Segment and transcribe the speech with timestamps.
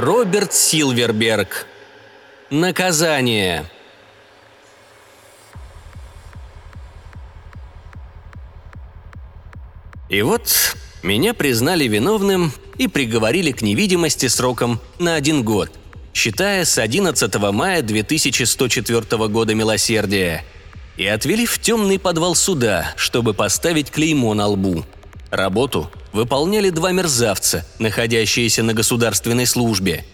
[0.00, 1.66] Роберт Силверберг.
[2.48, 3.66] Наказание.
[10.08, 15.70] И вот меня признали виновным и приговорили к невидимости сроком на один год,
[16.14, 20.46] считая с 11 мая 2104 года милосердия,
[20.96, 24.86] и отвели в темный подвал суда, чтобы поставить клеймо на лбу.
[25.30, 30.04] Работу выполняли два мерзавца, находящиеся на государственной службе.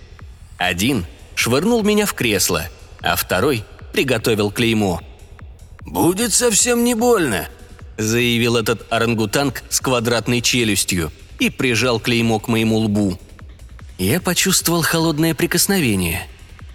[0.59, 2.69] Один швырнул меня в кресло,
[3.01, 5.01] а второй приготовил клеймо.
[5.83, 7.49] «Будет совсем не больно»,–
[7.97, 13.19] заявил этот орангутанг с квадратной челюстью и прижал клеймо к моему лбу.
[13.99, 16.27] Я почувствовал холодное прикосновение.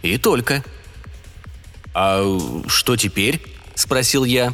[0.02, 0.64] И только.
[1.94, 2.26] «А
[2.68, 3.42] что теперь?»–
[3.76, 4.54] спросил я.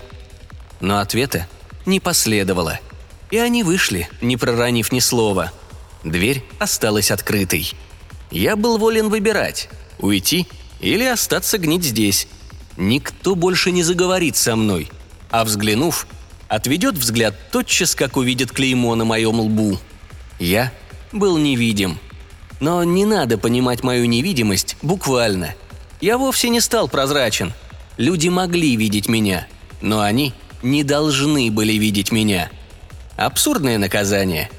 [0.79, 1.47] Но ответа
[1.85, 2.79] не последовало.
[3.31, 5.51] И они вышли, не проронив ни слова.
[6.03, 7.73] Дверь осталась открытой.
[8.31, 9.69] Я был волен выбирать–
[9.99, 10.47] уйти
[10.79, 12.27] или остаться гнить здесь.
[12.77, 14.89] Никто больше не заговорит со мной,
[15.29, 16.07] а взглянув,
[16.47, 19.79] отведет взгляд тотчас, как увидит клеймо на моем лбу.
[20.39, 20.71] Я
[21.11, 21.99] был невидим.
[22.59, 25.55] Но не надо понимать мою невидимость буквально.
[26.01, 27.53] Я вовсе не стал прозрачен.
[27.97, 29.47] Люди могли видеть меня,
[29.81, 32.49] но они не должны были видеть меня.
[33.17, 34.49] Абсурдное наказание.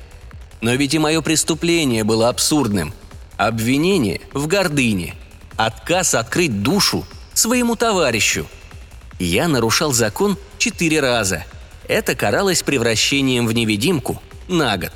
[0.60, 2.92] Но ведь и мое преступление было абсурдным.
[3.38, 5.14] Обвинение в гордыне.
[5.56, 8.46] Отказ открыть душу своему товарищу.
[9.18, 11.44] Я нарушал закон четыре раза–
[11.88, 14.92] это каралось превращением в невидимку на год.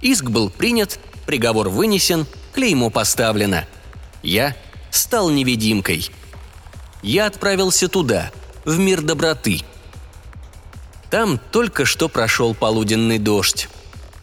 [0.00, 3.66] Иск был принят, приговор вынесен, клеймо поставлено.
[4.22, 4.56] Я
[4.90, 6.08] стал невидимкой.
[7.02, 8.30] Я отправился туда,
[8.64, 9.62] в мир доброты.
[11.10, 13.68] Там только что прошел полуденный дождь.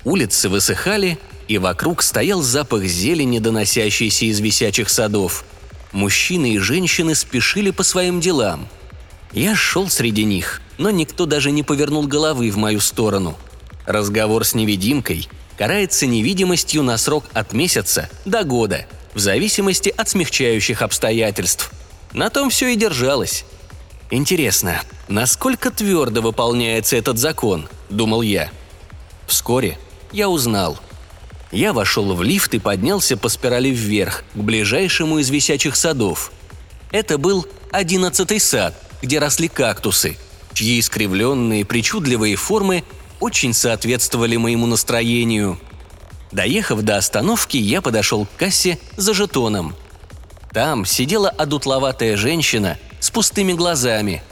[0.05, 5.45] Улицы высыхали, и вокруг стоял запах зелени, доносящийся из висячих садов.
[5.91, 8.67] Мужчины и женщины спешили по своим делам.
[9.31, 13.37] Я шел среди них– но никто даже не повернул головы в мою сторону.
[13.85, 15.27] Разговор с невидимкой
[15.57, 21.71] карается невидимостью на срок от месяца до года, в зависимости от смягчающих обстоятельств.
[22.13, 23.45] На том все и держалось.
[24.09, 28.49] Интересно, насколько твердо выполняется этот закон, думал я.
[29.27, 29.77] Вскоре
[30.11, 30.77] я узнал.
[31.51, 36.31] Я вошел в лифт и поднялся по спирали вверх, к ближайшему из висячих садов.
[36.91, 40.17] Это был одиннадцатый сад, где росли кактусы–
[40.57, 42.83] чьи искривленные причудливые формы
[43.19, 45.59] очень соответствовали моему настроению.
[46.31, 49.75] Доехав до остановки, я подошел к кассе за жетоном.
[50.51, 54.23] Там сидела одутловатая женщина с пустыми глазами.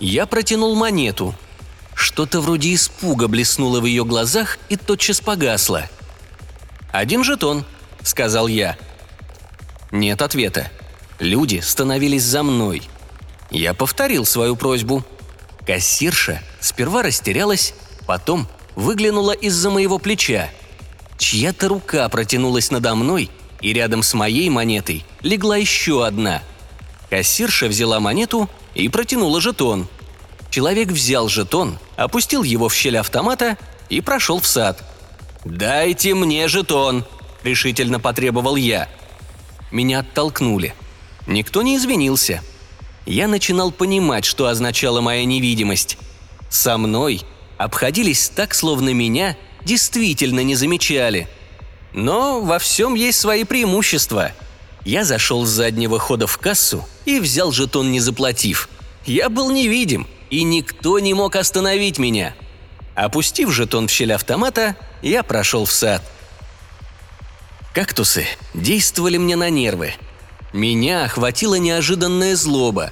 [0.00, 1.34] Я протянул монету.
[1.94, 5.84] Что-то вроде испуга блеснуло в ее глазах и тотчас погасло.
[6.92, 7.64] «Один жетон»,—
[8.02, 8.76] сказал я.
[9.90, 10.70] Нет ответа.
[11.18, 12.82] Люди становились за мной.
[13.50, 15.04] Я повторил свою просьбу—
[15.66, 17.74] Кассирша сперва растерялась,
[18.06, 18.46] потом
[18.76, 20.48] выглянула из-за моего плеча.
[21.18, 23.30] Чья-то рука протянулась надо мной,
[23.60, 26.42] и рядом с моей монетой легла еще одна.
[27.10, 29.88] Кассирша взяла монету и протянула жетон.
[30.50, 33.58] Человек взял жетон, опустил его в щель автомата
[33.88, 34.82] и прошел в сад.
[35.44, 37.04] «Дайте мне жетон!»–
[37.42, 38.88] решительно потребовал я.
[39.70, 40.74] Меня оттолкнули.
[41.26, 42.42] Никто не извинился–
[43.06, 45.96] я начинал понимать, что означала моя невидимость.
[46.50, 47.22] Со мной
[47.56, 51.28] обходились так, словно меня действительно не замечали.
[51.92, 54.32] Но во всем есть свои преимущества.
[54.86, 58.70] Я зашел с заднего хода в кассу и взял жетон, не заплатив.
[59.04, 62.34] Я был невидим, и никто не мог остановить меня.
[62.94, 66.02] Опустив жетон в щель автомата, я прошел в сад.
[67.74, 69.92] Кактусы действовали мне на нервы–
[70.56, 72.90] меня охватила неожиданная злоба,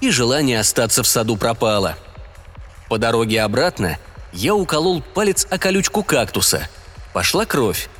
[0.00, 1.98] и желание остаться в саду пропало.
[2.88, 3.98] По дороге обратно
[4.32, 6.68] я уколол палец о колючку кактуса.
[7.12, 7.90] Пошла кровь.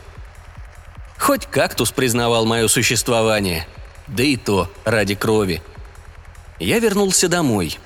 [1.22, 3.68] Хоть кактус признавал мое существование,
[4.08, 5.62] да и то ради крови.
[6.58, 7.78] Я вернулся домой.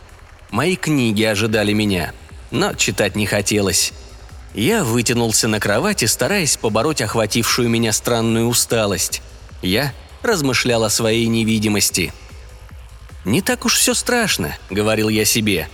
[0.50, 2.14] Мои книги ожидали меня,
[2.50, 3.92] но читать не хотелось.
[4.54, 9.20] Я вытянулся на кровати, стараясь побороть охватившую меня странную усталость.
[9.60, 9.92] Я
[10.22, 12.14] размышлял о своей невидимости.
[13.26, 15.68] «Не так уж все страшно»,— говорил я себе.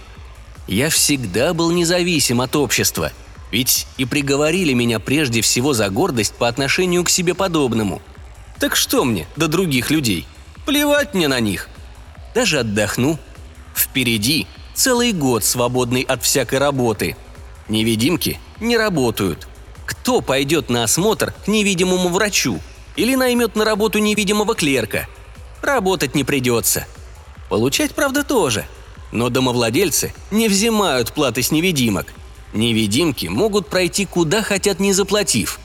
[0.66, 3.12] «Я всегда был независим от общества,
[3.52, 8.02] ведь и приговорили меня прежде всего за гордость по отношению к себе подобному.
[8.58, 10.26] Так что мне до других людей?
[10.66, 11.68] Плевать мне на них.
[12.34, 13.18] Даже отдохну.
[13.76, 17.16] Впереди целый год, свободный от всякой работы.
[17.68, 19.46] Невидимки не работают.
[19.86, 22.60] Кто пойдет на осмотр к невидимому врачу?
[22.96, 25.08] или наймет на работу невидимого клерка.
[25.60, 26.86] Работать не придется.
[27.48, 28.66] Получать, правда, тоже.
[29.12, 32.06] Но домовладельцы не взимают платы с невидимок.
[32.52, 35.58] Невидимки могут пройти куда хотят, не заплатив.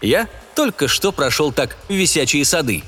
[0.00, 2.82] Я только что прошел так висячие сады.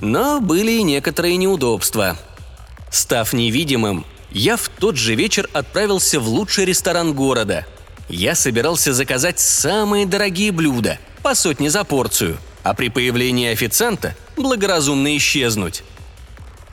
[0.00, 2.16] Но были и некоторые неудобства.
[2.90, 7.66] Став невидимым, я в тот же вечер отправился в лучший ресторан города.
[8.08, 15.16] Я собирался заказать самые дорогие блюда, по сотне за порцию, а при появлении официанта благоразумно
[15.16, 15.84] исчезнуть.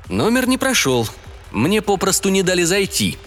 [0.10, 1.08] Номер не прошел.
[1.52, 3.18] Мне попросту не дали зайти.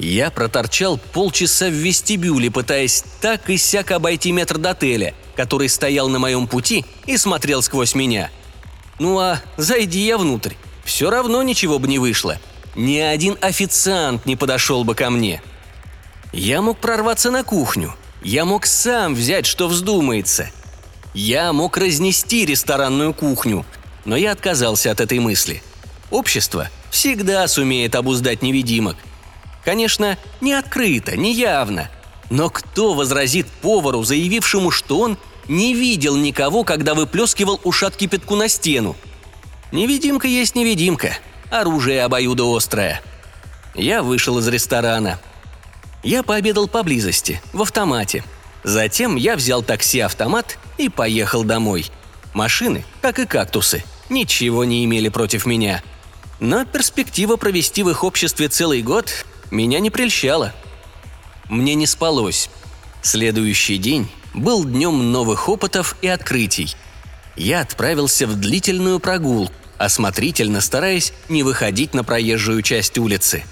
[0.00, 6.08] Я проторчал полчаса в вестибюле, пытаясь так и сяк обойти метр до отеля, который стоял
[6.08, 8.30] на моем пути и смотрел сквозь меня.
[8.98, 10.54] Ну а зайди я внутрь,
[10.86, 12.38] все равно ничего бы не вышло.
[12.74, 15.42] Ни один официант не подошел бы ко мне.
[16.32, 17.94] Я мог прорваться на кухню.
[18.22, 20.48] Я мог сам взять, что вздумается.
[21.12, 23.66] Я мог разнести ресторанную кухню,
[24.06, 25.62] но я отказался от этой мысли.
[26.10, 28.96] Общество всегда сумеет обуздать невидимок.
[29.64, 31.90] Конечно, не открыто, не явно.
[32.30, 35.18] Но кто возразит повару, заявившему, что он
[35.48, 38.96] не видел никого, когда выплескивал ушат кипятку на стену?
[39.72, 41.16] Невидимка есть невидимка.
[41.50, 43.02] Оружие обоюдоострое.
[43.74, 45.18] Я вышел из ресторана.
[46.02, 48.24] Я пообедал поблизости, в автомате.
[48.62, 51.90] Затем я взял такси-автомат и поехал домой.
[52.32, 55.82] Машины, как и кактусы, ничего не имели против меня.
[56.38, 60.52] Но перспектива провести в их обществе целый год меня не прельщала.
[61.48, 62.50] Мне не спалось.
[63.02, 66.74] Следующий день был днем новых опытов и открытий.
[67.36, 73.44] Я отправился в длительную прогулку, осмотрительно стараясь не выходить на проезжую часть улицы.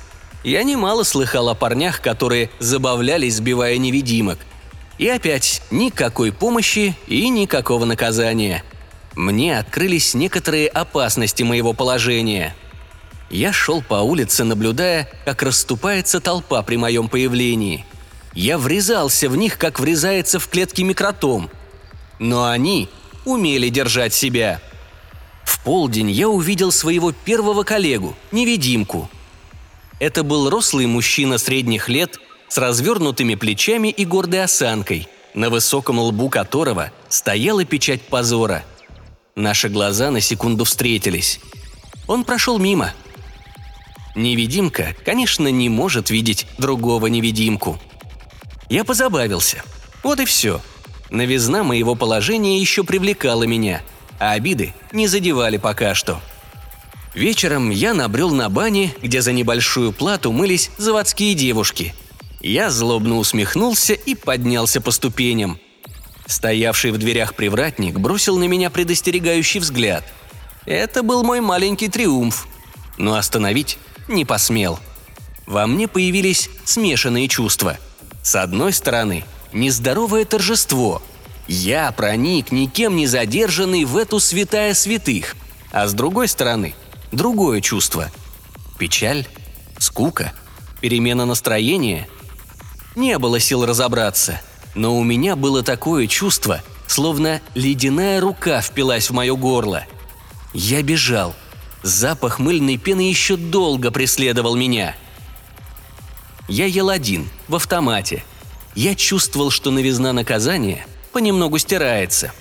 [0.45, 4.39] Я немало слыхал о парнях, которые забавлялись, сбивая невидимок.
[4.99, 8.63] И опять никакой помощи и никакого наказания.
[9.15, 12.55] Мне открылись некоторые опасности моего положения.
[13.31, 17.85] Я шел по улице, наблюдая, как расступается толпа при моем появлении.
[18.35, 21.51] Я врезался в них, как врезается в клетки микротом.
[22.19, 22.89] Но они
[23.25, 24.61] умели держать себя.
[25.45, 29.11] В полдень я увидел своего первого коллегу, невидимку.
[29.99, 36.31] Это был рослый мужчина средних лет с развернутыми плечами и гордой осанкой, на высоком лбу
[36.31, 38.65] которого стояла печать позора.
[39.35, 41.41] Наши глаза на секунду встретились.
[42.07, 42.95] Он прошел мимо.
[44.19, 47.79] Невидимка, конечно, не может видеть другого невидимку.
[48.69, 49.63] Я позабавился.
[50.03, 50.61] Вот и все.
[51.11, 53.83] Новизна моего положения еще привлекала меня–
[54.19, 56.21] а обиды не задевали пока что.
[57.15, 61.95] Вечером я набрел на бане, где за небольшую плату мылись заводские девушки.
[62.41, 65.59] Я злобно усмехнулся и поднялся по ступеням.
[66.27, 70.05] Стоявший в дверях привратник бросил на меня предостерегающий взгляд.
[70.67, 72.47] Это был мой маленький триумф.
[72.99, 73.79] Но остановить
[74.09, 74.79] не посмел.
[75.47, 77.79] Во мне появились смешанные чувства.
[78.23, 81.03] С одной стороны, нездоровое торжество–
[81.49, 85.35] я проник, никем не задержанный, в эту святая святых.
[85.73, 86.75] А с другой стороны,
[87.11, 88.11] другое чувство.
[88.79, 89.27] Печаль,
[89.79, 90.35] скука,
[90.83, 92.07] перемена настроения.
[92.97, 94.43] Не было сил разобраться,
[94.75, 99.85] но у меня было такое чувство, словно ледяная рука впилась в мое горло.
[100.53, 101.35] Я бежал.
[101.83, 104.97] Запах мыльной пены еще долго преследовал меня.
[106.49, 108.25] Я ел один, в автомате.
[108.75, 112.33] Я чувствовал, что новизна наказания– понемногу стирается.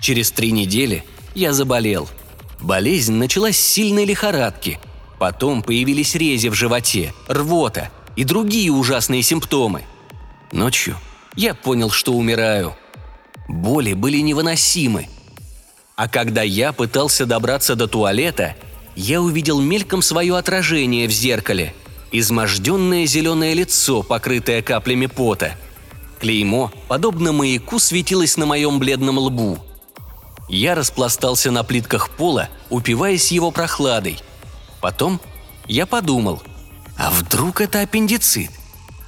[0.00, 2.08] Через три недели я заболел.
[2.60, 4.78] Болезнь началась с сильной лихорадки.
[5.18, 9.84] Потом появились рези в животе, рвота и другие ужасные симптомы.
[10.52, 10.96] Ночью
[11.34, 12.76] я понял, что умираю.
[13.48, 15.08] Боли были невыносимы.
[15.96, 18.54] А когда я пытался добраться до туалета,
[18.94, 21.74] я увидел мельком свое отражение в зеркале.
[22.12, 25.56] Изможденное зеленое лицо, покрытое каплями пота–
[26.18, 29.58] Клеймо, подобно маяку, светилось на моем бледном лбу.
[30.48, 34.18] Я распластался на плитках пола, упиваясь его прохладой.
[34.80, 35.20] Потом
[35.66, 36.42] я подумал,
[36.96, 38.50] а вдруг это аппендицит?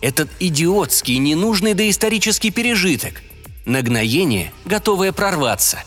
[0.01, 3.23] Этот идиотский, ненужный доисторический пережиток.
[3.65, 5.79] Нагноение, готовое прорваться.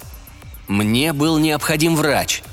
[0.72, 2.44] Мне был необходим врач.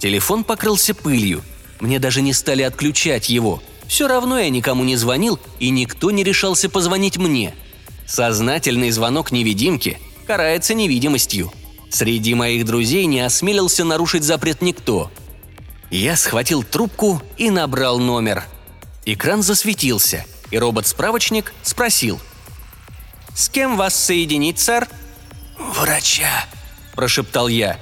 [0.00, 1.44] Телефон покрылся пылью.
[1.78, 3.62] Мне даже не стали отключать его.
[3.86, 7.54] Все равно я никому не звонил, и никто не решался позвонить мне.
[8.08, 11.52] Сознательный звонок невидимки карается невидимостью.
[11.90, 15.08] Среди моих друзей не осмелился нарушить запрет никто.
[15.92, 18.42] Я схватил трубку и набрал номер.
[19.04, 22.20] Экран засветился, и робот-справочник спросил.
[23.32, 24.88] «С кем вас соединить, сэр?»
[25.56, 26.46] «Врача»,–
[26.94, 27.78] прошептал я.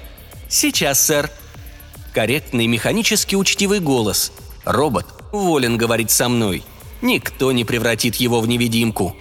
[0.48, 1.30] «Сейчас, сэр».
[2.12, 4.32] Корректный, механически учтивый голос.
[4.64, 6.64] Робот волен говорить со мной.
[7.02, 9.16] Никто не превратит его в невидимку.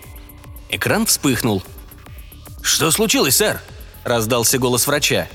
[0.69, 1.63] Экран вспыхнул.
[2.62, 3.62] «Что случилось, сэр?»–
[4.03, 5.27] раздался голос врача.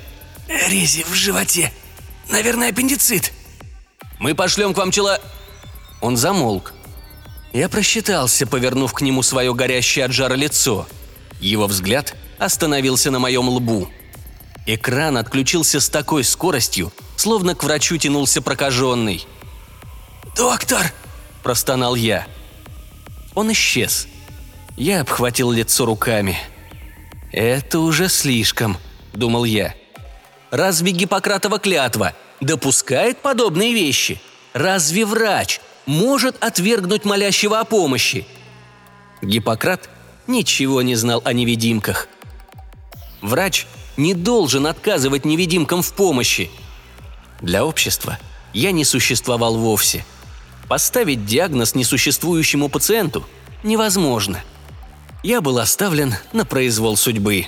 [0.49, 1.73] «Рези в животе.
[2.29, 3.33] Наверное, аппендицит».
[4.19, 5.19] «Мы пошлем к вам чело...»
[6.01, 6.75] Он замолк.
[7.53, 10.87] Я просчитался, повернув к нему свое горящее от жара лицо.
[11.41, 13.89] Его взгляд остановился на моем лбу.
[14.67, 19.27] Экран отключился с такой скоростью, словно к врачу тянулся прокаженный.
[20.37, 20.93] «Доктор!»–
[21.43, 22.27] простонал я.
[23.35, 24.09] Он исчез.
[24.77, 26.39] Я обхватил лицо руками.
[27.31, 28.79] «Это уже слишком»,–
[29.13, 29.75] думал я.
[30.51, 34.21] «Разве Гиппократова клятва допускает подобные вещи?
[34.53, 38.27] Разве врач может отвергнуть молящего о помощи?»
[39.21, 39.91] Гиппократ
[40.27, 42.09] ничего не знал о невидимках.
[43.21, 43.67] Врач
[43.97, 46.51] не должен отказывать невидимкам в помощи.
[47.41, 48.19] Для общества
[48.53, 50.05] я не существовал вовсе.
[50.69, 53.25] Поставить диагноз несуществующему пациенту
[53.63, 54.41] невозможно.
[55.23, 57.47] Я был оставлен на произвол судьбы.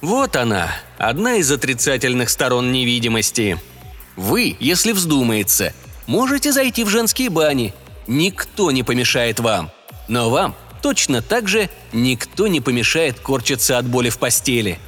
[0.00, 3.60] Вот она, одна из отрицательных сторон невидимости.
[4.14, 5.72] Вы, если вздумается,
[6.06, 7.74] можете зайти в женские бани.
[8.06, 9.70] Никто не помешает вам.
[10.08, 10.54] Но вам
[10.86, 14.78] точно так же никто не помешает корчиться от боли в постели.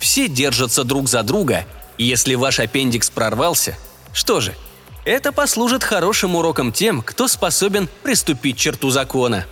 [0.00, 1.66] Все держатся друг за друга,
[1.98, 3.78] и если ваш аппендикс прорвался,
[4.12, 4.56] что же,
[5.04, 9.46] это послужит хорошим уроком тем, кто способен приступить черту закона.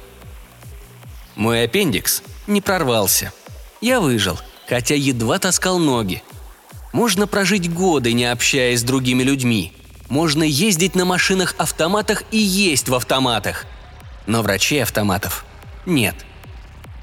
[1.36, 3.32] Мой аппендикс не прорвался.
[3.80, 4.36] Я выжил,
[4.68, 6.24] хотя едва таскал ноги.
[6.92, 9.72] Можно прожить годы, не общаясь с другими людьми.
[10.08, 13.64] Можно ездить на машинах-автоматах и есть в автоматах.
[14.26, 15.44] Но врачей автоматов
[15.86, 16.14] нет.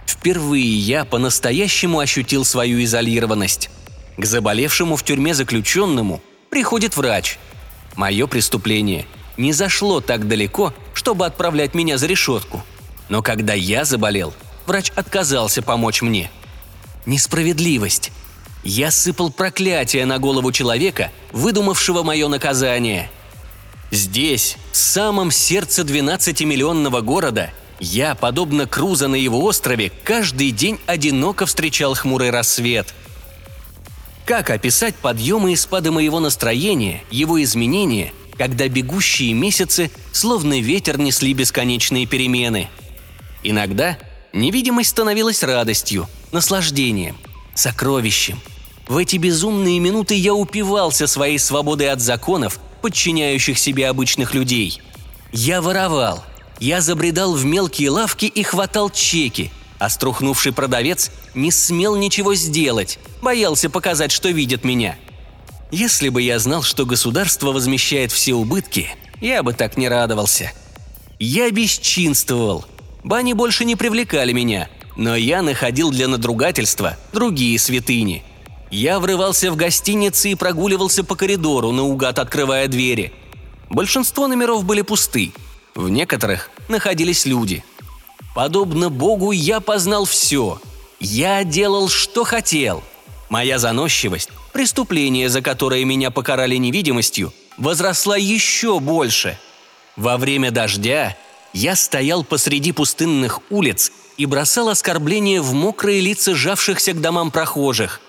[0.05, 3.69] Впервые я по-настоящему ощутил свою изолированность.
[4.17, 7.37] К заболевшему в тюрьме заключенному приходит врач.
[7.95, 9.05] Мое преступление
[9.37, 12.63] не зашло так далеко, чтобы отправлять меня за решетку.
[13.09, 14.33] Но когда я заболел,
[14.65, 16.31] врач отказался помочь мне.
[17.05, 18.11] Несправедливость.
[18.63, 23.11] Я сыпал проклятие на голову человека, выдумавшего мое наказание.
[23.91, 31.45] Здесь, в самом сердце 12-миллионного города, я, подобно Круза на его острове, каждый день одиноко
[31.45, 32.93] встречал хмурый рассвет.
[34.25, 41.33] Как описать подъемы и спады моего настроения, его изменения, когда бегущие месяцы, словно ветер, несли
[41.33, 42.69] бесконечные перемены?
[43.43, 43.99] Иногда
[44.33, 47.17] невидимость становилась радостью, наслаждением,
[47.53, 48.39] сокровищем.
[48.87, 54.81] В эти безумные минуты я упивался своей свободой от законов, подчиняющих себе обычных людей.
[55.31, 56.23] Я воровал–
[56.59, 62.99] я забредал в мелкие лавки и хватал чеки, а струхнувший продавец не смел ничего сделать,
[63.21, 64.97] боялся показать, что видит меня.
[65.71, 70.51] Если бы я знал, что государство возмещает все убытки, я бы так не радовался.
[71.19, 72.65] Я бесчинствовал.
[73.03, 78.23] Бани больше не привлекали меня, но я находил для надругательства другие святыни.
[78.71, 83.13] Я врывался в гостиницы и прогуливался по коридору, наугад открывая двери.
[83.69, 85.33] Большинство номеров были пусты–
[85.75, 87.63] в некоторых находились люди.
[88.33, 90.59] Подобно Богу я познал все.
[90.99, 92.83] Я делал, что хотел.
[93.29, 99.37] Моя заносчивость, преступление, за которое меня покарали невидимостью, возросла еще больше.
[99.95, 101.15] Во время дождя
[101.53, 108.01] я стоял посреди пустынных улиц и бросал оскорбления в мокрые лица сжавшихся к домам прохожих.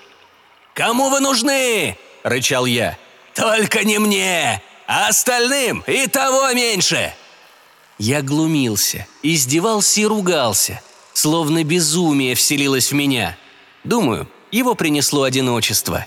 [0.75, 2.99] «Кому вы нужны?»– рычал я.
[3.35, 7.15] «Только не мне, а остальным и того меньше!»
[7.99, 10.83] Я глумился, издевался и ругался,
[11.15, 13.39] словно безумие вселилось в меня.
[13.85, 16.07] Думаю, его принесло одиночество.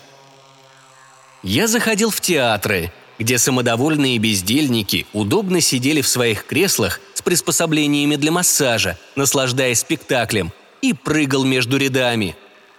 [1.42, 8.32] Я заходил в театры, где самодовольные бездельники удобно сидели в своих креслах с приспособлениями для
[8.32, 12.36] массажа, наслаждаясь спектаклем, и прыгал между рядами.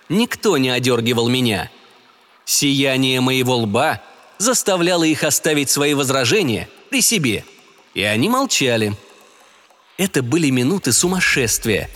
[0.09, 1.71] Никто не одергивал меня.
[2.45, 4.03] Сияние моего лба
[4.39, 7.45] заставляло их оставить свои возражения при себе–
[7.95, 8.95] и они молчали.
[9.97, 11.91] Это были минуты сумасшествия.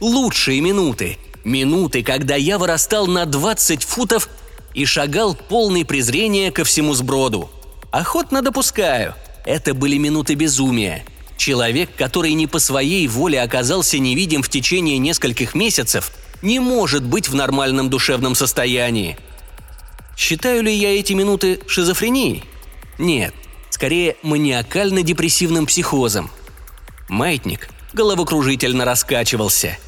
[0.00, 1.18] Лучшие минуты.
[1.44, 4.28] Минуты, когда я вырастал на 20 футов
[4.74, 7.50] и шагал полный презрения ко всему сброду.
[7.90, 9.14] Охотно допускаю.
[9.44, 11.04] Это были минуты безумия.
[11.36, 16.12] Человек, который не по своей воле оказался невидим в течение нескольких месяцев,
[16.42, 19.16] не может быть в нормальном душевном состоянии.
[20.16, 22.44] Считаю ли я эти минуты шизофренией?
[22.98, 23.34] Нет–
[23.70, 26.30] скорее маниакально-депрессивным психозом.
[27.08, 29.78] Маятник головокружительно раскачивался.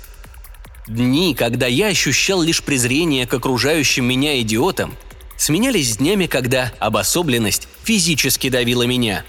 [0.86, 4.96] Дни, когда я ощущал лишь презрение к окружающим меня идиотам,
[5.36, 9.24] сменялись днями, когда обособленность физически давила меня.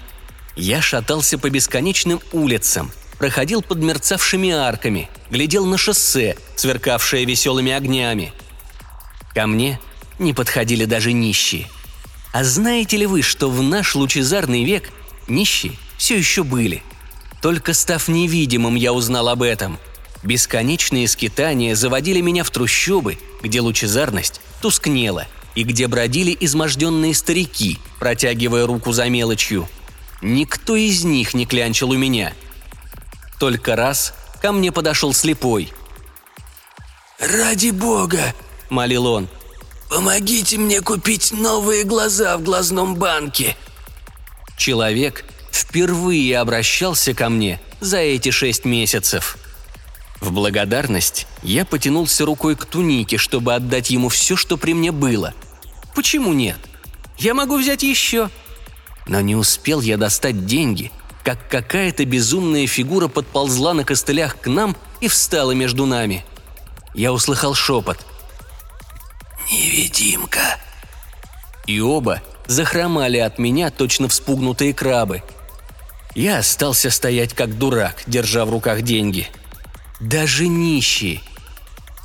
[0.56, 8.32] Я шатался по бесконечным улицам, проходил под мерцавшими арками, глядел на шоссе, сверкавшее веселыми огнями.
[9.34, 9.80] Ко мне
[10.18, 11.68] не подходили даже нищие.
[12.32, 14.90] А знаете ли вы, что в наш лучезарный век
[15.28, 16.82] нищие все еще были?
[17.40, 19.78] Только став невидимым, я узнал об этом–
[20.22, 28.66] Бесконечные скитания заводили меня в трущобы, где лучезарность тускнела и где бродили изможденные старики, протягивая
[28.66, 29.68] руку за мелочью.
[30.20, 32.32] Никто из них не клянчил у меня.
[33.40, 35.72] Только раз ко мне подошел слепой.
[37.18, 38.34] «Ради бога!»–
[38.70, 39.28] молил он.
[39.94, 43.56] «Помогите мне купить новые глаза в глазном банке!»
[44.56, 49.36] Человек впервые обращался ко мне за эти шесть месяцев–
[50.22, 55.34] в благодарность я потянулся рукой к тунике, чтобы отдать ему все, что при мне было.
[55.96, 56.58] Почему нет?
[57.18, 58.30] Я могу взять еще.
[59.08, 60.92] Но не успел я достать деньги,
[61.24, 66.24] как какая-то безумная фигура подползла на костылях к нам и встала между нами.
[66.94, 67.98] Я услыхал шепот.
[69.50, 70.58] «Невидимка!»
[71.66, 75.22] И оба захромали от меня, точно вспугнутые крабы.
[76.14, 79.28] Я остался стоять как дурак, держа в руках деньги–
[80.02, 81.20] даже нищие.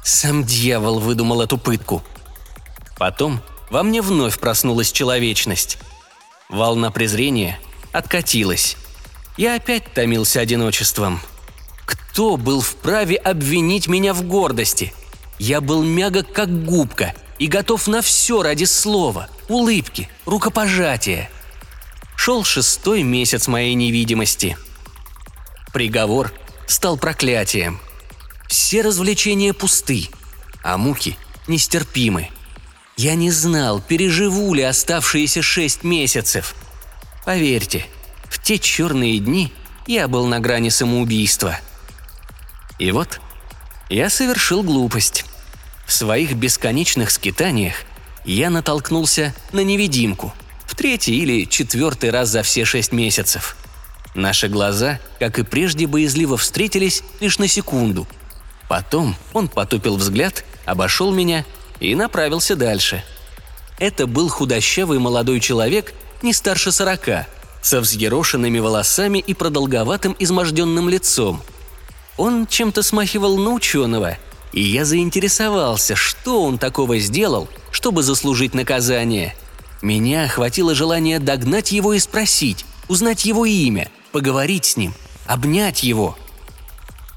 [0.04, 2.04] Сам дьявол выдумал эту пытку.
[2.96, 3.42] Потом
[3.72, 5.80] во мне вновь проснулась человечность.
[6.48, 7.60] Волна презрения
[7.92, 8.78] откатилась.
[9.36, 11.20] Я опять томился одиночеством.
[11.86, 14.94] Кто был вправе обвинить меня в гордости?
[15.40, 21.30] Я был мягок, как губка, и готов на все ради слова, улыбки, рукопожатия.
[22.16, 24.58] Шел шестой месяц моей невидимости.
[25.72, 26.34] Приговор
[26.66, 27.80] стал проклятием.
[28.48, 30.10] Все развлечения пусты,
[30.64, 32.30] а муки нестерпимы.
[32.96, 36.56] Я не знал, переживу ли оставшиеся шесть месяцев.
[37.26, 37.86] Поверьте,
[38.30, 39.54] в те черные дни
[39.86, 41.60] я был на грани самоубийства.
[42.80, 43.22] И вот
[43.90, 45.26] я совершил глупость.
[45.88, 47.74] В своих бесконечных скитаниях
[48.24, 50.32] я натолкнулся на невидимку
[50.66, 53.58] в третий или четвертый раз за все шесть месяцев.
[54.14, 58.08] Наши глаза, как и прежде, боязливо встретились лишь на секунду–
[58.68, 61.46] Потом он потупил взгляд, обошел меня
[61.80, 63.04] и направился дальше.
[63.80, 67.28] Это был худощавый молодой человек, не старше сорока,
[67.62, 71.42] со взъерошенными волосами и продолговатым изможденным лицом.
[72.18, 74.18] Он чем-то смахивал на ученого,
[74.58, 79.36] и я заинтересовался, что он такого сделал, чтобы заслужить наказание.
[79.82, 84.94] Меня охватило желание догнать его и спросить, узнать его имя, поговорить с ним,
[85.26, 86.18] обнять его–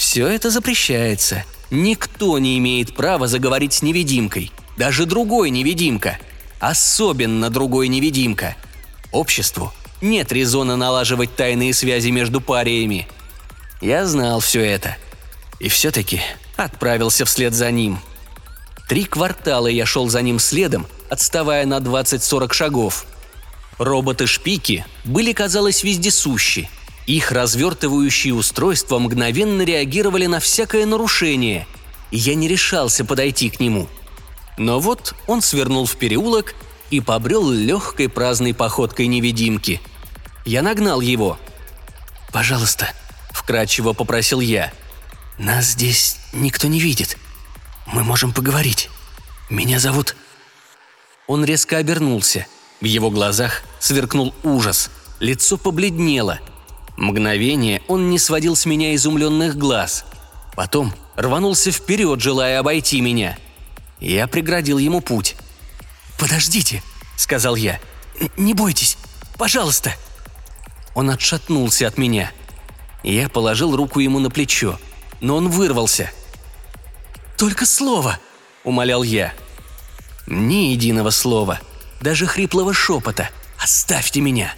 [0.01, 1.45] все это запрещается.
[1.71, 4.51] Никто не имеет права заговорить с невидимкой.
[4.79, 6.19] Даже другой невидимка.
[6.59, 8.57] Особенно другой невидимка.
[9.13, 13.07] Обществу нет резона налаживать тайные связи между париями.
[13.83, 14.97] Я знал все это.
[15.59, 16.23] И все-таки
[16.65, 18.01] отправился вслед за ним.
[18.89, 23.07] Три квартала я шел за ним следом, отставая на 20-40 шагов.
[23.79, 26.69] Роботы-шпики были, казалось, вездесущи–
[27.11, 31.67] их развертывающие устройства мгновенно реагировали на всякое нарушение,
[32.13, 33.89] и я не решался подойти к нему.
[34.57, 36.55] Но вот он свернул в переулок
[36.91, 39.81] и побрел легкой праздной походкой невидимки.
[40.45, 41.37] Я нагнал его.
[42.33, 42.89] «Пожалуйста»,—
[43.33, 44.73] вкратчиво попросил я.
[45.37, 47.19] «Нас здесь никто не видит.
[47.87, 48.91] Мы можем поговорить.
[49.49, 50.17] Меня зовут...»
[51.27, 52.47] Он резко обернулся.
[52.81, 54.91] В его глазах сверкнул ужас.
[55.21, 56.41] Лицо побледнело—
[57.01, 60.05] Мгновение он не сводил с меня изумленных глаз.
[60.55, 63.39] Потом рванулся вперед, желая обойти меня.
[64.01, 65.35] Я преградил ему путь.
[66.19, 66.83] «Подождите»,—
[67.17, 67.81] сказал я.
[68.37, 68.99] «Не бойтесь,
[69.39, 69.95] пожалуйста».
[70.95, 72.33] Он отшатнулся от меня.
[73.03, 74.79] Я положил руку ему на плечо,
[75.23, 76.11] но он вырвался.
[77.41, 78.21] «Только слово»,—
[78.65, 79.33] умолял я.
[80.27, 81.59] Ни единого слова,
[82.03, 83.31] даже хриплого шепота.
[83.59, 84.55] «Оставьте меня!»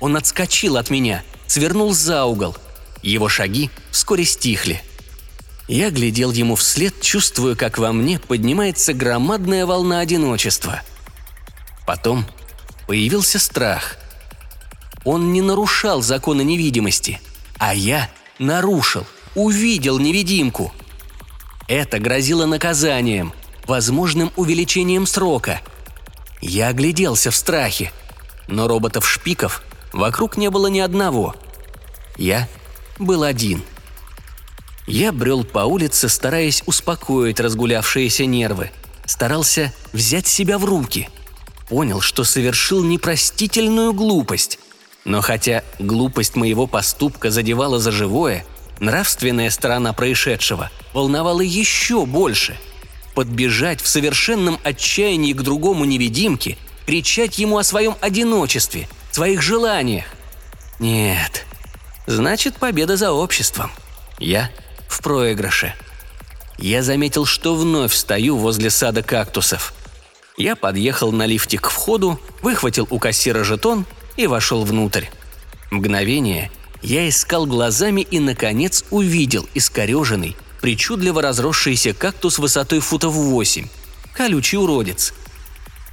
[0.00, 2.56] Он отскочил от меня— свернул за угол.
[3.02, 4.82] Его шаги вскоре стихли.
[5.68, 10.82] Я глядел ему вслед, чувствуя, как во мне поднимается громадная волна одиночества.
[11.86, 12.26] Потом
[12.86, 13.96] появился страх.
[15.04, 17.20] Он не нарушал закона невидимости,
[17.58, 20.72] а я нарушил, увидел невидимку.
[21.68, 23.32] Это грозило наказанием,
[23.66, 25.60] возможным увеличением срока.
[26.40, 27.92] Я огляделся в страхе,
[28.46, 29.62] но роботов-шпиков
[29.96, 31.34] Вокруг не было ни одного.
[32.18, 32.48] Я
[32.98, 33.62] был один.
[34.86, 38.70] Я брел по улице, стараясь успокоить разгулявшиеся нервы.
[39.06, 41.08] Старался взять себя в руки.
[41.70, 44.58] Понял, что совершил непростительную глупость.
[45.06, 48.44] Но хотя глупость моего поступка задевала за живое,
[48.80, 52.56] нравственная сторона происшедшего волновала еще больше.
[53.14, 60.04] Подбежать в совершенном отчаянии к другому невидимке, кричать ему о своем одиночестве, своих желаниях.
[60.78, 61.46] Нет,
[62.06, 63.70] значит победа за обществом.
[64.18, 64.50] Я
[64.88, 65.74] в проигрыше.
[66.58, 69.74] Я заметил, что вновь стою возле сада кактусов.
[70.36, 73.86] Я подъехал на лифте к входу, выхватил у кассира жетон
[74.16, 75.06] и вошел внутрь.
[75.70, 76.50] Мгновение
[76.86, 83.66] я искал глазами и, наконец, увидел искореженный, причудливо разросшийся кактус высотой футов восемь.
[84.14, 85.12] Колючий уродец.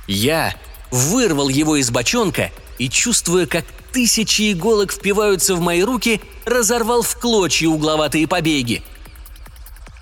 [0.08, 0.56] Я
[0.91, 7.17] вырвал его из бочонка и, чувствуя, как тысячи иголок впиваются в мои руки, разорвал в
[7.19, 8.82] клочья угловатые побеги–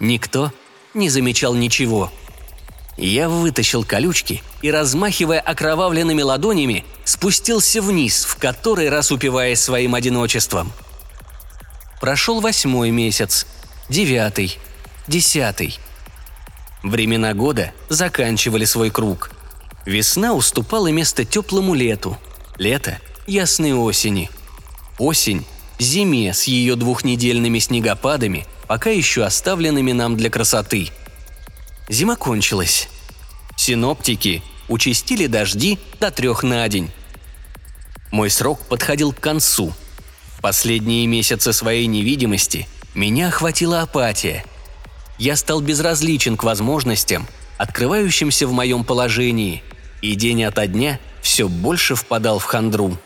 [0.01, 0.51] Никто
[0.95, 2.11] не замечал ничего.
[2.97, 10.71] Я вытащил колючки и, размахивая окровавленными ладонями, спустился вниз, в который раз упиваясь своим одиночеством.
[11.99, 13.47] Прошел восьмой месяц,
[13.89, 14.57] девятый,
[15.07, 15.77] десятый.
[16.83, 19.31] Времена года заканчивали свой круг.
[19.85, 22.17] Весна уступала место теплому лету,
[22.57, 24.29] лето– ясной осени.
[24.97, 25.45] Осень–
[25.79, 30.91] зиме с ее двухнедельными снегопадами– пока еще оставленными нам для красоты.
[31.91, 32.87] Зима кончилась.
[33.57, 36.89] Синоптики участили дожди до трех на день.
[38.11, 39.73] Мой срок подходил к концу.
[40.41, 44.45] Последние месяцы своей невидимости меня охватила апатия.
[45.17, 47.27] Я стал безразличен к возможностям,
[47.57, 49.61] открывающимся в моем положении,
[50.01, 52.97] и день ото дня все больше впадал в хандру.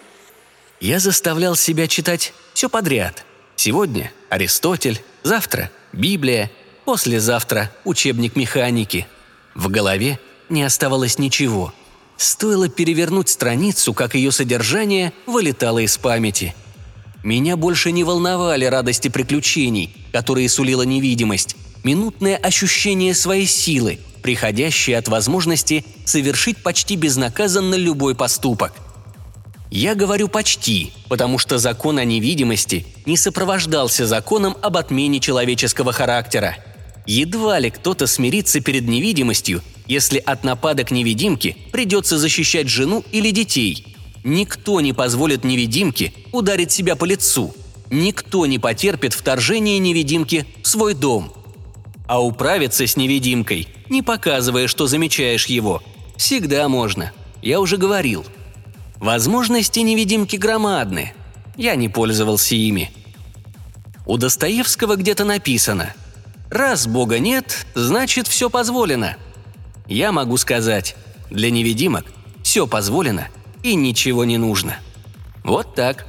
[0.79, 3.25] Я заставлял себя читать все подряд.
[3.55, 6.51] Сегодня Аристотель, Завтра– Библия,
[6.85, 9.07] послезавтра– учебник механики.
[9.55, 10.19] В голове
[10.49, 11.73] не оставалось ничего.
[12.15, 16.55] Стоило перевернуть страницу, как ее содержание вылетало из памяти.
[17.23, 25.07] Меня больше не волновали радости приключений, которые сулила невидимость, минутное ощущение своей силы, приходящее от
[25.07, 28.73] возможности совершить почти безнаказанно любой поступок–
[29.71, 36.55] я говорю «почти», потому что закон о невидимости не сопровождался законом об отмене человеческого характера.
[37.05, 43.95] Едва ли кто-то смирится перед невидимостью, если от нападок невидимки придется защищать жену или детей.
[44.23, 47.53] Никто не позволит невидимке ударить себя по лицу.
[47.91, 51.31] Никто не потерпит вторжение невидимки в свой дом.
[52.07, 55.83] А управиться с невидимкой, не показывая, что замечаешь его,
[56.17, 57.11] всегда можно.
[57.41, 58.25] Я уже говорил–
[58.99, 61.13] Возможности невидимки громадны.
[61.57, 62.91] Я не пользовался ими.
[64.05, 65.93] У Достоевского где-то написано
[66.49, 69.17] «Раз Бога нет, значит, все позволено».
[69.87, 70.95] Я могу сказать,
[71.29, 72.05] для невидимок
[72.41, 73.27] все позволено
[73.61, 74.77] и ничего не нужно.
[75.43, 76.07] Вот так.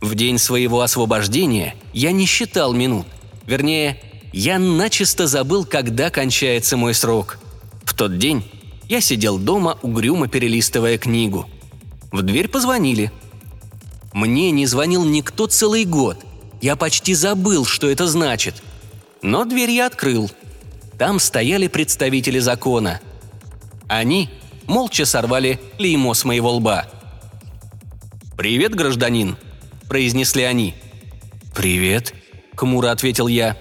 [0.00, 3.06] В день своего освобождения я не считал минут.
[3.46, 3.98] Вернее,
[4.32, 7.38] я начисто забыл, когда кончается мой срок.
[7.84, 8.44] В тот день
[8.88, 11.48] я сидел дома, угрюмо перелистывая книгу–
[12.12, 13.10] в дверь позвонили.
[14.12, 16.18] Мне не звонил никто целый год.
[16.60, 18.62] Я почти забыл, что это значит.
[19.22, 20.30] Но дверь я открыл.
[20.98, 23.00] Там стояли представители закона.
[23.88, 24.28] Они
[24.66, 26.86] молча сорвали клеймо с моего лба.
[28.36, 29.36] «Привет, гражданин»,–
[29.88, 30.74] произнесли они.
[31.54, 32.14] «Привет»,–
[32.56, 33.56] хмуро ответил я.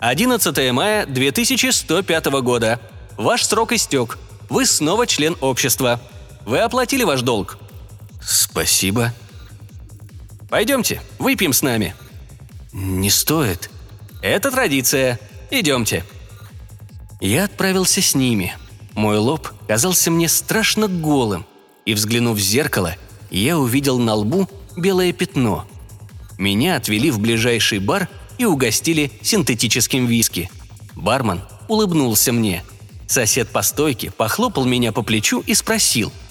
[0.00, 2.80] «11 мая 2105 года.
[3.16, 4.18] Ваш срок истек.
[4.48, 6.00] Вы снова член общества.
[6.46, 7.58] Вы оплатили ваш долг?»
[8.22, 9.12] «Спасибо».
[10.48, 11.94] «Пойдемте, выпьем с нами».
[12.72, 13.70] «Не стоит».
[14.22, 15.18] «Это традиция.
[15.50, 16.04] Идемте».
[17.20, 18.56] Я отправился с ними.
[18.94, 21.44] Мой лоб казался мне страшно голым,
[21.84, 22.96] и, взглянув в зеркало,
[23.30, 25.66] я увидел на лбу белое пятно.
[26.38, 30.50] Меня отвели в ближайший бар и угостили синтетическим виски.
[30.96, 32.64] Бармен улыбнулся мне.
[33.06, 36.12] Сосед по стойке похлопал меня по плечу и спросил–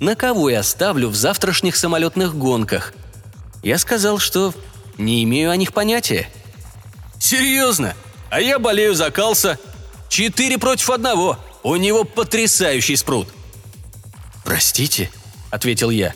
[0.00, 2.92] на кого я ставлю в завтрашних самолетных гонках.
[3.62, 4.52] Я сказал, что
[4.98, 6.28] не имею о них понятия.
[7.24, 7.94] «Серьезно?
[8.30, 9.58] А я болею за Калса.
[10.08, 11.38] Четыре против одного.
[11.62, 13.28] У него потрясающий спрут».
[14.44, 15.10] «Простите»,—
[15.50, 16.12] ответил я.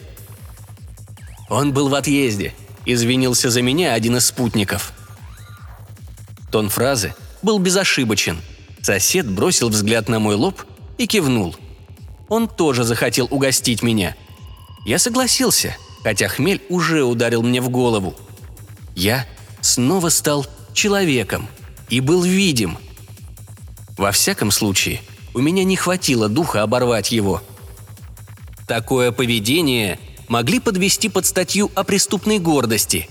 [1.48, 2.54] Он был в отъезде.
[2.84, 4.92] Извинился за меня один из спутников.
[6.50, 8.40] Тон фразы был безошибочен.
[8.82, 10.62] Сосед бросил взгляд на мой лоб
[10.98, 11.56] и кивнул—
[12.28, 14.14] он тоже захотел угостить меня.
[14.84, 18.14] Я согласился, хотя хмель уже ударил мне в голову.
[18.94, 19.26] Я
[19.60, 20.46] снова стал
[20.78, 21.48] человеком
[21.90, 22.78] и был видим.
[23.96, 25.00] Во всяком случае,
[25.34, 27.42] у меня не хватило духа оборвать его.
[28.68, 33.08] Такое поведение могли подвести под статью о преступной гордости.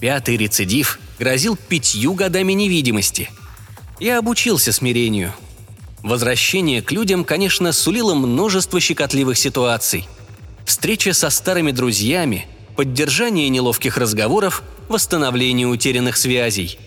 [0.00, 3.30] Пятый рецидив грозил пятью годами невидимости.
[4.00, 5.32] Я обучился смирению.
[6.02, 10.08] Возвращение к людям, конечно, сулило множество щекотливых ситуаций.
[10.64, 12.46] Встреча со старыми друзьями,
[12.78, 16.78] поддержание неловких разговоров, восстановление утерянных связей.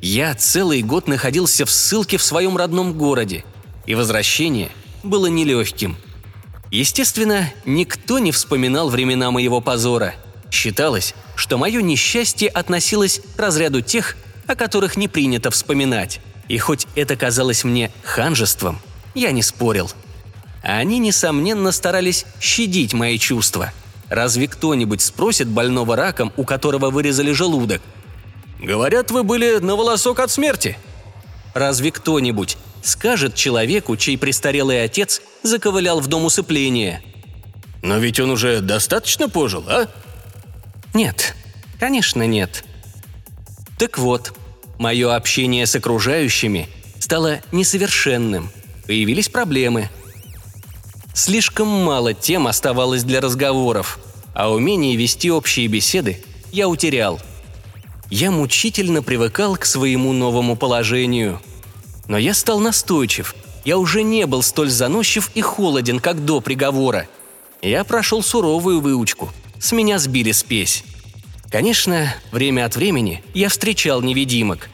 [0.00, 3.44] Я целый год находился в ссылке в своем родном городе,
[3.84, 4.70] и возвращение
[5.02, 5.98] было нелегким.
[6.70, 10.14] Естественно, никто не вспоминал времена моего позора.
[10.50, 16.22] Считалось, что мое несчастье относилось к разряду тех, о которых не принято вспоминать.
[16.48, 18.78] И хоть это казалось мне ханжеством,
[19.14, 19.90] я не спорил.
[20.62, 23.74] Они, несомненно, старались щадить мои чувства.
[24.14, 27.82] Разве кто-нибудь спросит больного раком, у которого вырезали желудок?
[28.60, 30.76] «Говорят, вы были на волосок от смерти»,
[31.54, 37.00] Разве кто-нибудь скажет человеку, чей престарелый отец заковылял в дом усыпления?
[37.82, 39.86] Но ведь он уже достаточно пожил, а?
[40.94, 41.36] Нет,
[41.78, 42.64] конечно нет.
[43.78, 44.36] Так вот,
[44.78, 48.50] мое общение с окружающими стало несовершенным.
[48.86, 49.88] Появились проблемы.
[51.14, 54.00] Слишком мало тем оставалось для разговоров,
[54.34, 57.20] а умение вести общие беседы я утерял–
[58.10, 61.40] я мучительно привыкал к своему новому положению.
[62.06, 63.34] Но я стал настойчив.
[63.64, 67.08] Я уже не был столь заносчив и холоден, как до приговора.
[67.62, 69.30] Я прошел суровую выучку.
[69.58, 70.84] С меня сбили спесь.
[71.50, 74.68] Конечно, время от времени я встречал невидимок.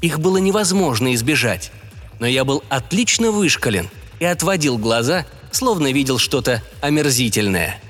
[0.00, 1.70] Их было невозможно избежать.
[2.18, 7.80] Но я был отлично вышкален и отводил глаза, словно видел что-то омерзительное.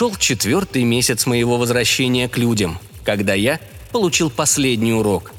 [0.00, 3.60] Шел четвертый месяц моего возвращения к людям– когда я
[3.92, 5.34] получил последний урок.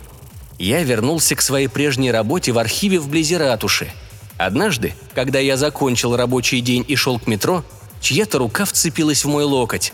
[0.60, 3.92] Я вернулся к своей прежней работе в архиве вблизи ратуши.
[4.38, 7.66] Однажды, когда я закончил рабочий день и шел к метро,
[8.02, 9.94] чья-то рука вцепилась в мой локоть.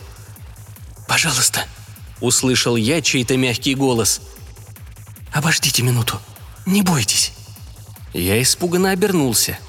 [1.07, 1.61] «Пожалуйста»,—
[2.19, 4.19] услышал я чей-то мягкий голос.
[5.31, 6.19] «Обождите минуту.
[6.65, 7.31] Не бойтесь».
[8.13, 9.59] Я испуганно обернулся.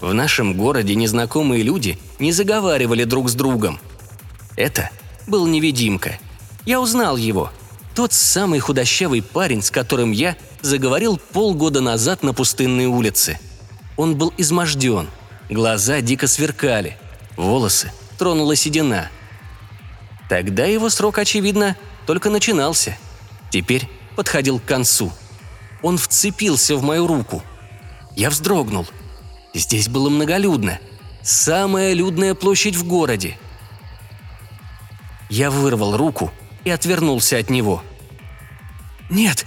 [0.00, 3.78] В нашем городе незнакомые люди не заговаривали друг с другом.
[4.60, 4.90] Это
[5.26, 6.18] был невидимка—
[6.66, 7.50] я узнал его.
[7.94, 13.38] Тот самый худощавый парень, с которым я заговорил полгода назад на пустынной улице.
[13.96, 15.08] Он был изможден,
[15.48, 16.96] глаза дико сверкали,
[17.36, 19.10] волосы тронула седина.
[20.28, 22.96] Тогда его срок, очевидно, только начинался.
[23.50, 25.10] Теперь подходил к концу.
[25.82, 27.42] Он вцепился в мою руку.
[28.14, 28.86] Я вздрогнул.
[29.54, 30.78] Здесь было многолюдно.
[31.22, 33.36] Самая людная площадь в городе.
[35.30, 36.32] Я вырвал руку
[36.64, 37.82] и отвернулся от него.
[39.08, 39.46] «Нет,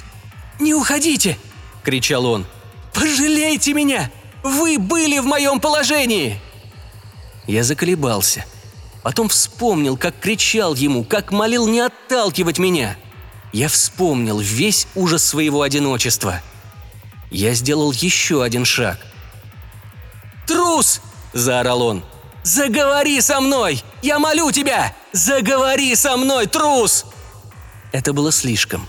[0.59, 1.37] не уходите!»–
[1.83, 2.45] кричал он.
[2.93, 4.09] «Пожалейте меня!
[4.43, 6.39] Вы были в моем положении!»
[7.47, 8.45] Я заколебался.
[9.03, 12.95] Потом вспомнил, как кричал ему, как молил не отталкивать меня.
[13.51, 16.41] Я вспомнил весь ужас своего одиночества.
[17.29, 18.99] Я сделал еще один шаг.
[20.47, 21.01] «Трус!»–
[21.33, 22.03] заорал он.
[22.43, 23.81] «Заговори со мной!
[24.01, 24.93] Я молю тебя!
[25.13, 27.05] Заговори со мной, трус!»
[27.93, 28.85] Это было слишком.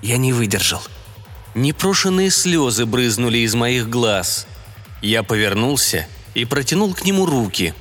[0.00, 0.80] Я не выдержал.
[1.54, 4.46] Непрошенные слезы брызнули из моих глаз.
[5.02, 7.74] Я повернулся и протянул к нему руки.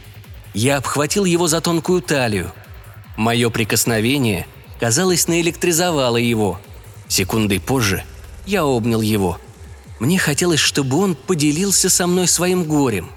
[0.54, 2.51] Я обхватил его за тонкую талию.
[3.15, 4.47] Мое прикосновение,
[4.80, 6.60] казалось, наэлектризовало его.
[7.08, 8.04] Секундой позже
[8.45, 9.39] я обнял его.
[9.99, 13.10] Мне хотелось, чтобы он поделился со мной своим горем.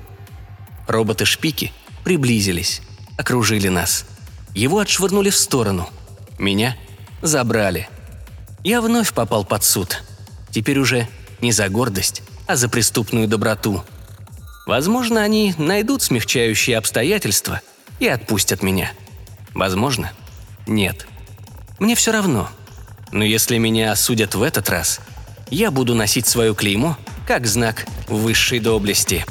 [0.87, 1.73] Роботы-шпики
[2.05, 2.83] приблизились,
[3.17, 4.05] окружили нас.
[4.55, 5.89] Его отшвырнули в сторону.
[6.39, 6.77] Меня
[7.23, 7.89] забрали.
[8.65, 10.03] Я вновь попал под суд.
[10.51, 11.09] Теперь уже
[11.41, 13.85] не за гордость, а за преступную доброту.
[14.67, 17.61] Возможно, они найдут смягчающие обстоятельства
[18.01, 18.93] и отпустят меня.
[19.55, 20.13] Возможно,
[20.67, 21.07] нет.
[21.79, 22.49] Мне все равно.
[23.11, 25.01] Но если меня осудят в этот раз,
[25.51, 29.25] я буду носить свое клеймо как знак высшей доблести.